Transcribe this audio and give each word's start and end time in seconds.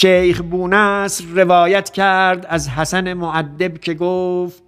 شیخ 0.00 0.42
بونصر 0.42 1.24
روایت 1.24 1.90
کرد 1.90 2.46
از 2.48 2.68
حسن 2.68 3.12
معدب 3.12 3.78
که 3.78 3.94
گفت 3.94 4.62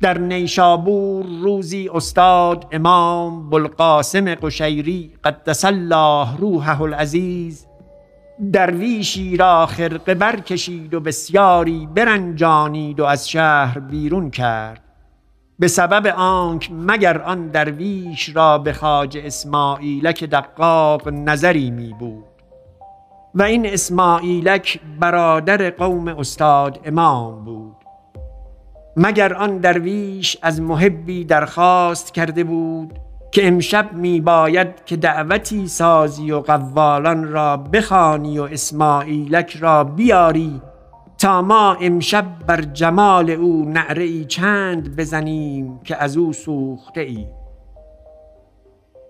در 0.00 0.18
نیشابور 0.18 1.26
روزی 1.42 1.90
استاد 1.94 2.66
امام 2.72 3.50
بلقاسم 3.50 4.34
قشیری 4.34 5.12
قدس 5.24 5.64
الله 5.64 6.36
روحه 6.36 6.80
العزیز 6.82 7.66
درویشی 8.52 9.36
را 9.36 9.66
خرقه 9.66 10.14
برکشید 10.14 10.94
و 10.94 11.00
بسیاری 11.00 11.88
برنجانید 11.94 13.00
و 13.00 13.04
از 13.04 13.30
شهر 13.30 13.78
بیرون 13.78 14.30
کرد. 14.30 14.82
به 15.58 15.68
سبب 15.68 16.06
آنک 16.06 16.70
مگر 16.72 17.22
آن 17.22 17.48
درویش 17.48 18.36
را 18.36 18.58
به 18.58 18.72
خاج 18.72 19.18
اسماعیلک 19.24 20.24
دقاق 20.24 21.08
نظری 21.08 21.70
می 21.70 21.94
بود 21.98 22.33
و 23.34 23.42
این 23.42 23.66
اسماعیلک 23.66 24.80
برادر 25.00 25.70
قوم 25.70 26.08
استاد 26.08 26.80
امام 26.84 27.44
بود. 27.44 27.76
مگر 28.96 29.34
آن 29.34 29.58
درویش 29.58 30.36
از 30.42 30.60
محبی 30.60 31.24
درخواست 31.24 32.14
کرده 32.14 32.44
بود 32.44 32.98
که 33.32 33.48
امشب 33.48 33.92
می 33.92 34.20
باید 34.20 34.84
که 34.84 34.96
دعوتی 34.96 35.68
سازی 35.68 36.32
و 36.32 36.40
قوالان 36.40 37.28
را 37.28 37.56
بخانی 37.56 38.38
و 38.38 38.42
اسماعیلک 38.42 39.56
را 39.56 39.84
بیاری 39.84 40.60
تا 41.18 41.42
ما 41.42 41.74
امشب 41.80 42.24
بر 42.46 42.60
جمال 42.60 43.30
او 43.30 43.64
نعره 43.68 44.24
چند 44.24 44.96
بزنیم 44.96 45.80
که 45.84 46.02
از 46.02 46.16
او 46.16 46.32
سوخته 46.32 47.00
ای 47.00 47.26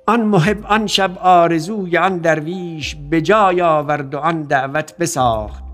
آن 0.06 0.22
محب 0.22 0.66
آن 0.66 0.86
شب 0.86 1.18
آرزوی 1.18 1.98
آن 1.98 2.18
درویش 2.18 2.96
به 3.10 3.20
جای 3.20 3.62
آورد 3.62 4.14
و 4.14 4.18
آن 4.18 4.42
دعوت 4.42 4.98
بساخت 4.98 5.64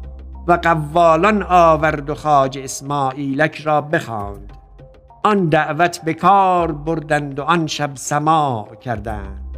و 0.46 0.52
قوالان 0.52 1.42
آورد 1.42 2.10
و 2.10 2.14
خاج 2.14 2.58
اسماعیلک 2.58 3.60
را 3.60 3.80
بخواند. 3.80 4.52
آن 5.24 5.48
دعوت 5.48 6.00
به 6.04 6.14
کار 6.14 6.72
بردند 6.72 7.38
و 7.38 7.42
آن 7.42 7.66
شب 7.66 7.90
سماع 7.94 8.74
کردند. 8.74 9.56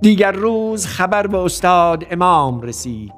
دیگر 0.00 0.32
روز 0.32 0.86
خبر 0.86 1.26
به 1.26 1.38
استاد 1.38 2.06
امام 2.10 2.60
رسید. 2.60 3.12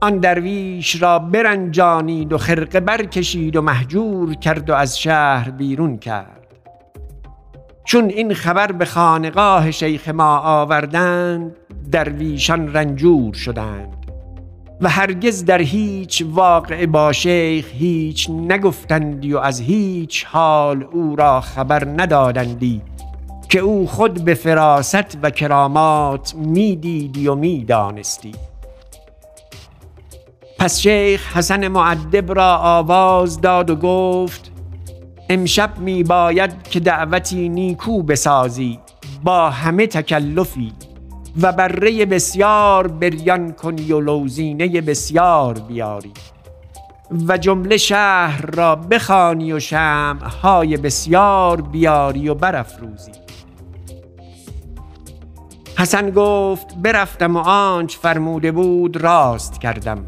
آن 0.00 0.18
درویش 0.18 1.02
را 1.02 1.18
برنجانید 1.18 2.32
و 2.32 2.38
خرقه 2.38 2.80
برکشید 2.80 3.56
و 3.56 3.62
محجور 3.62 4.34
کرد 4.34 4.70
و 4.70 4.74
از 4.74 4.98
شهر 4.98 5.50
بیرون 5.50 5.98
کرد. 5.98 6.43
چون 7.84 8.08
این 8.08 8.34
خبر 8.34 8.72
به 8.72 8.84
خانقاه 8.84 9.70
شیخ 9.70 10.08
ما 10.08 10.38
آوردند 10.38 11.56
درویشان 11.90 12.72
رنجور 12.72 13.34
شدند. 13.34 13.96
و 14.80 14.88
هرگز 14.88 15.44
در 15.44 15.60
هیچ 15.60 16.24
واقع 16.30 16.86
با 16.86 17.12
شیخ 17.12 17.66
هیچ 17.72 18.30
نگفتندی 18.30 19.32
و 19.32 19.38
از 19.38 19.60
هیچ 19.60 20.24
حال 20.24 20.84
او 20.92 21.16
را 21.16 21.40
خبر 21.40 21.84
ندادندی 21.84 22.82
که 23.48 23.58
او 23.58 23.86
خود 23.86 24.24
به 24.24 24.34
فراست 24.34 25.18
و 25.22 25.30
کرامات 25.30 26.34
می‌دیدی 26.34 27.28
و 27.28 27.34
می‌دانستی. 27.34 28.32
پس 30.58 30.80
شیخ 30.80 31.36
حسن 31.36 31.68
معدب 31.68 32.32
را 32.32 32.56
آواز 32.56 33.40
داد 33.40 33.70
و 33.70 33.76
گفت 33.76 34.43
امشب 35.28 35.78
می 35.78 36.02
باید 36.02 36.62
که 36.62 36.80
دعوتی 36.80 37.48
نیکو 37.48 38.02
بسازی 38.02 38.78
با 39.24 39.50
همه 39.50 39.86
تکلفی 39.86 40.72
و 41.40 41.52
بره 41.52 42.06
بسیار 42.06 42.88
بریان 42.88 43.52
کنی 43.52 43.92
و 43.92 44.00
لوزینه 44.00 44.80
بسیار 44.80 45.58
بیاری 45.58 46.12
و 47.28 47.38
جمله 47.38 47.76
شهر 47.76 48.46
را 48.46 48.76
بخانی 48.76 49.52
و 49.52 49.60
های 50.42 50.76
بسیار 50.76 51.60
بیاری 51.60 52.28
و 52.28 52.34
برافروزی. 52.34 53.12
حسن 55.78 56.10
گفت 56.10 56.76
برفتم 56.76 57.36
و 57.36 57.38
آنچ 57.38 57.96
فرموده 57.96 58.52
بود 58.52 58.96
راست 58.96 59.60
کردم. 59.60 60.04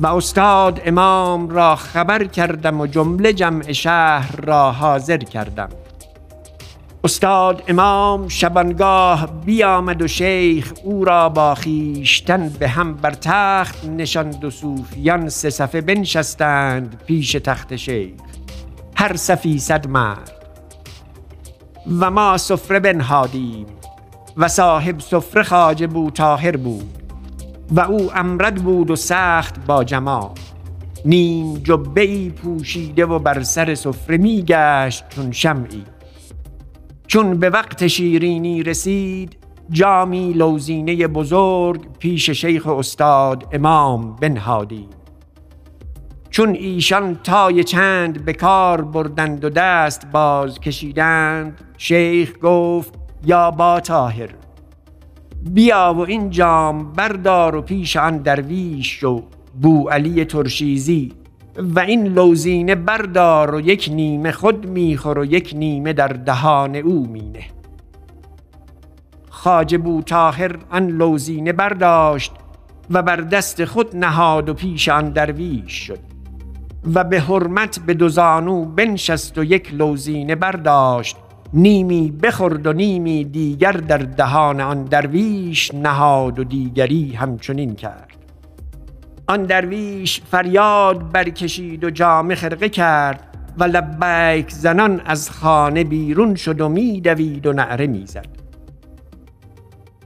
و 0.00 0.06
استاد 0.06 0.80
امام 0.84 1.48
را 1.48 1.76
خبر 1.76 2.24
کردم 2.24 2.80
و 2.80 2.86
جمله 2.86 3.32
جمع 3.32 3.72
شهر 3.72 4.36
را 4.36 4.72
حاضر 4.72 5.18
کردم. 5.18 5.68
استاد 7.04 7.62
امام 7.68 8.28
شبانگاه 8.28 9.26
بیامد 9.44 10.02
و 10.02 10.08
شیخ 10.08 10.72
او 10.84 11.04
را 11.04 11.28
با 11.28 11.54
خیشتن 11.54 12.48
به 12.48 12.68
هم 12.68 12.94
بر 12.94 13.10
تخت 13.10 13.84
نشاند 13.84 14.44
و 14.44 14.50
صوفیان 14.50 15.28
سه 15.28 15.50
صفه 15.50 15.80
بنشستند 15.80 17.02
پیش 17.06 17.32
تخت 17.32 17.76
شیخ. 17.76 18.20
هر 18.96 19.16
صفی 19.16 19.58
صد 19.58 19.88
مرد. 19.88 20.32
و 22.00 22.10
ما 22.10 22.38
سفره 22.38 22.80
بنهادیم 22.80 23.66
و 24.36 24.48
صاحب 24.48 25.00
سفره 25.00 25.42
خاجه 25.42 25.86
بو 25.86 26.10
تاهر 26.10 26.56
بود. 26.56 26.99
و 27.70 27.80
او 27.80 28.10
امرد 28.14 28.54
بود 28.54 28.90
و 28.90 28.96
سخت 28.96 29.66
با 29.66 29.84
جمال 29.84 30.30
نیم 31.04 31.54
جبه 31.54 32.00
ای 32.00 32.30
پوشیده 32.30 33.06
و 33.06 33.18
بر 33.18 33.42
سر 33.42 33.74
سفره 33.74 34.16
میگشت 34.16 35.08
چون 35.08 35.32
شمعی. 35.32 35.84
چون 37.06 37.38
به 37.38 37.50
وقت 37.50 37.86
شیرینی 37.86 38.62
رسید 38.62 39.36
جامی 39.70 40.32
لوزینه 40.32 41.06
بزرگ 41.06 41.98
پیش 41.98 42.30
شیخ 42.30 42.66
استاد 42.66 43.48
امام 43.52 44.16
بنهادی. 44.16 44.88
چون 46.30 46.54
ایشان 46.54 47.14
تای 47.24 47.64
چند 47.64 48.24
به 48.24 48.32
کار 48.32 48.82
بردند 48.82 49.44
و 49.44 49.50
دست 49.50 50.06
باز 50.12 50.60
کشیدند 50.60 51.60
شیخ 51.78 52.32
گفت 52.42 52.94
یا 53.24 53.50
با 53.50 53.80
تاهر 53.80 54.28
بیا 55.44 55.94
و 55.96 56.00
این 56.00 56.30
جام 56.30 56.92
بردار 56.92 57.56
و 57.56 57.62
پیش 57.62 57.96
آن 57.96 58.18
درویش 58.18 59.00
شو 59.00 59.22
بو 59.60 59.88
علی 59.88 60.24
ترشیزی 60.24 61.12
و 61.58 61.80
این 61.80 62.06
لوزینه 62.06 62.74
بردار 62.74 63.54
و 63.54 63.60
یک 63.60 63.90
نیمه 63.92 64.32
خود 64.32 64.66
میخور 64.66 65.18
و 65.18 65.24
یک 65.24 65.52
نیمه 65.56 65.92
در 65.92 66.08
دهان 66.08 66.76
او 66.76 67.06
مینه. 67.06 67.44
خاج 69.30 69.76
بو 69.76 70.02
تاهر 70.02 70.58
آن 70.70 70.86
لوزینه 70.86 71.52
برداشت 71.52 72.32
و 72.90 73.02
بر 73.02 73.16
دست 73.16 73.64
خود 73.64 73.96
نهاد 73.96 74.48
و 74.48 74.54
پیش 74.54 74.88
آن 74.88 75.10
درویش 75.10 75.72
شد 75.72 75.98
و 76.94 77.04
به 77.04 77.20
حرمت 77.20 77.78
به 77.78 77.94
دوزانو 77.94 78.64
بنشست 78.64 79.38
و 79.38 79.44
یک 79.44 79.74
لوزینه 79.74 80.34
برداشت 80.34 81.16
نیمی 81.54 82.10
بخورد 82.10 82.66
و 82.66 82.72
نیمی 82.72 83.24
دیگر 83.24 83.72
در 83.72 83.98
دهان 83.98 84.60
آن 84.60 84.84
درویش 84.84 85.74
نهاد 85.74 86.38
و 86.38 86.44
دیگری 86.44 87.12
همچنین 87.12 87.74
کرد. 87.74 88.16
آن 89.28 89.42
درویش 89.42 90.20
فریاد 90.20 91.12
برکشید 91.12 91.84
و 91.84 91.90
جامه 91.90 92.34
خرقه 92.34 92.68
کرد 92.68 93.36
و 93.58 93.64
لبیک 93.64 94.50
زنان 94.50 95.00
از 95.04 95.30
خانه 95.30 95.84
بیرون 95.84 96.34
شد 96.34 96.60
و 96.60 96.68
میدوید 96.68 97.46
و 97.46 97.52
نعره 97.52 97.86
می‌زد. 97.86 98.26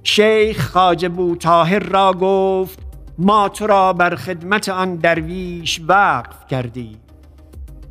شیخ 0.03 0.71
خاج 0.71 1.07
بو 1.07 1.37
تاهر 1.37 1.79
را 1.79 2.13
گفت 2.13 2.79
ما 3.19 3.49
تو 3.49 3.67
را 3.67 3.93
بر 3.93 4.15
خدمت 4.15 4.69
آن 4.69 4.97
درویش 4.97 5.81
وقف 5.89 6.47
کردی 6.47 7.04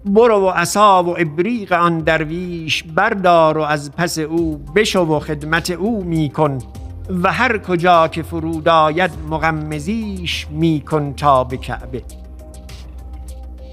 برو 0.06 0.46
و 0.46 0.50
عصا 0.50 1.04
و 1.04 1.10
ابریق 1.20 1.72
آن 1.72 2.00
درویش 2.00 2.84
بردار 2.84 3.58
و 3.58 3.62
از 3.62 3.92
پس 3.92 4.18
او 4.20 4.66
بشو 4.76 5.00
و 5.00 5.20
خدمت 5.20 5.70
او 5.70 6.04
میکن 6.04 6.58
و 7.24 7.32
هر 7.32 7.58
کجا 7.58 8.08
که 8.08 8.24
فرود 8.24 8.70
آید 8.70 9.12
مغمزیش 9.30 10.48
میکن 10.52 11.14
تا 11.14 11.44
به 11.44 11.58
کعبه. 11.58 12.04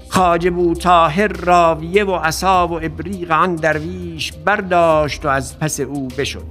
خاجه 0.09 0.49
بو 0.49 0.73
تاهر 0.73 1.27
راویه 1.27 2.03
و 2.03 2.15
عصا 2.15 2.67
و 2.67 2.73
ابریق 2.73 3.31
آن 3.31 3.55
درویش 3.55 4.31
برداشت 4.31 5.25
و 5.25 5.29
از 5.29 5.59
پس 5.59 5.79
او 5.79 6.07
بشد 6.17 6.45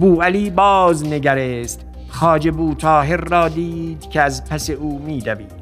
بو 0.00 0.22
علی 0.22 0.50
باز 0.50 1.06
نگرست 1.06 1.86
خاجه 2.08 2.50
بو 2.50 2.74
تاهر 2.74 3.16
را 3.16 3.48
دید 3.48 4.10
که 4.10 4.22
از 4.22 4.44
پس 4.44 4.70
او 4.70 4.98
میدوید. 4.98 5.52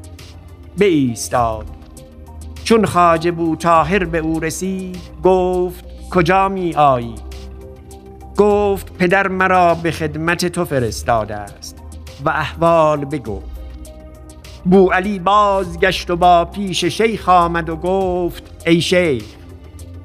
ایستاد 0.79 1.76
چون 2.67 2.85
خاجه 2.85 3.31
بو 3.31 3.55
تاهر 3.55 4.05
به 4.05 4.17
او 4.17 4.39
رسید 4.39 4.97
گفت 5.23 5.85
کجا 6.09 6.49
می 6.49 6.75
آیی 6.75 7.15
گفت 8.37 8.97
پدر 8.97 9.27
مرا 9.27 9.75
به 9.75 9.91
خدمت 9.91 10.45
تو 10.45 10.65
فرستاده 10.65 11.35
است. 11.35 11.77
و 12.25 12.29
احوال 12.29 13.05
بگفت. 13.05 13.45
بو 14.65 14.89
علی 14.89 15.19
بازگشت 15.19 16.09
و 16.09 16.15
با 16.15 16.45
پیش 16.45 16.85
شیخ 16.85 17.29
آمد 17.29 17.69
و 17.69 17.75
گفت 17.75 18.63
ای 18.65 18.81
شیخ 18.81 19.25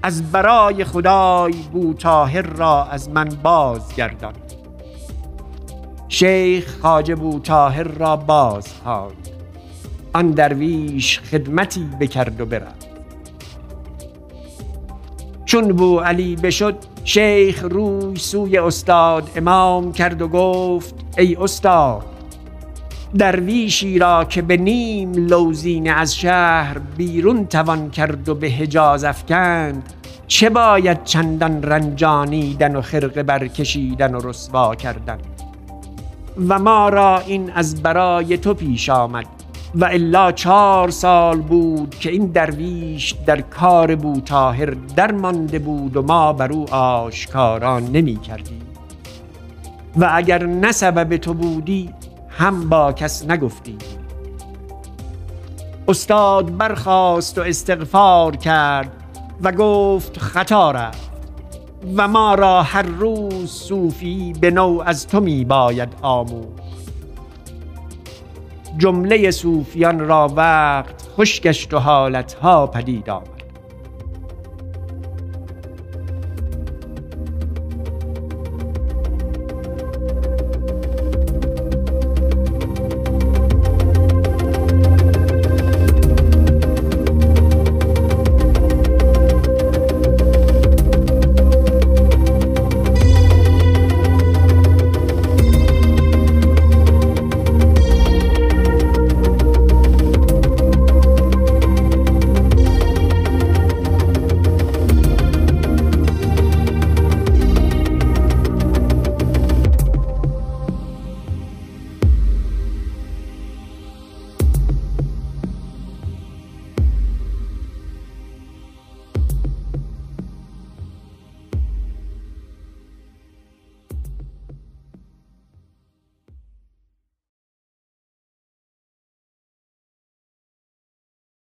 از 0.02 0.32
برای 0.32 0.84
خدای 0.84 1.52
بو 1.72 1.94
تاهر 1.94 2.42
را 2.42 2.84
از 2.84 3.10
من 3.10 3.28
بازگردان. 3.42 4.34
شیخ 6.08 6.78
خاجه 6.82 7.14
بو 7.14 7.38
تاهر 7.38 7.88
را 7.88 8.16
باز 8.16 8.68
خواند. 8.84 9.41
آن 10.12 10.30
درویش 10.30 11.20
خدمتی 11.20 11.88
بکرد 12.00 12.40
و 12.40 12.46
برفت. 12.46 12.88
چون 15.44 15.68
بو 15.68 16.00
علی 16.00 16.36
بشد 16.36 16.76
شیخ 17.04 17.64
روی 17.70 18.16
سوی 18.16 18.58
استاد 18.58 19.30
امام 19.36 19.92
کرد 19.92 20.22
و 20.22 20.28
گفت 20.28 20.94
ای 21.18 21.36
استاد 21.40 22.04
درویشی 23.18 23.98
را 23.98 24.24
که 24.24 24.42
به 24.42 24.56
نیم 24.56 25.12
لوزین 25.12 25.90
از 25.90 26.16
شهر 26.16 26.78
بیرون 26.78 27.46
توان 27.46 27.90
کرد 27.90 28.28
و 28.28 28.34
به 28.34 28.50
حجاز 28.50 29.04
افکند 29.04 29.92
چه 30.26 30.50
باید 30.50 31.04
چندان 31.04 31.62
رنجانیدن 31.62 32.76
و 32.76 32.80
خرقه 32.80 33.22
برکشیدن 33.22 34.14
و 34.14 34.28
رسوا 34.28 34.74
کردن؟ 34.74 35.18
و 36.48 36.58
ما 36.58 36.88
را 36.88 37.18
این 37.18 37.50
از 37.50 37.82
برای 37.82 38.38
تو 38.38 38.54
پیش 38.54 38.90
آمد. 38.90 39.41
و 39.74 39.84
الا 39.84 40.32
چهار 40.32 40.90
سال 40.90 41.40
بود 41.40 41.94
که 41.94 42.10
این 42.10 42.26
درویش 42.26 43.14
در 43.26 43.40
کار 43.40 43.96
بو 43.96 44.20
تاهر 44.20 44.70
در 44.96 45.12
مانده 45.12 45.58
بود 45.58 45.96
و 45.96 46.02
ما 46.02 46.32
بر 46.32 46.52
او 46.52 46.74
آشکاران 46.74 47.82
نمی 47.82 48.16
کردیم. 48.16 48.62
و 49.96 50.10
اگر 50.12 50.46
نه 50.46 50.72
سبب 50.72 51.16
تو 51.16 51.34
بودی 51.34 51.90
هم 52.28 52.68
با 52.68 52.92
کس 52.92 53.30
نگفتی. 53.30 53.78
استاد 55.88 56.56
برخاست 56.56 57.38
و 57.38 57.40
استغفار 57.40 58.36
کرد 58.36 58.90
و 59.42 59.52
گفت 59.52 60.18
خطا 60.18 60.70
رفت 60.70 61.10
و 61.96 62.08
ما 62.08 62.34
را 62.34 62.62
هر 62.62 62.82
روز 62.82 63.50
صوفی 63.50 64.32
به 64.40 64.50
نوع 64.50 64.84
از 64.86 65.06
تو 65.06 65.20
می 65.20 65.44
باید 65.44 65.88
آموخت. 66.02 66.61
جمله 68.78 69.30
صوفیان 69.30 70.00
را 70.00 70.32
وقت 70.36 71.02
خوش 71.16 71.40
گشت 71.40 71.74
و 71.74 71.78
حالتها 71.78 72.66
پدید 72.66 73.10
آمد. 73.10 73.41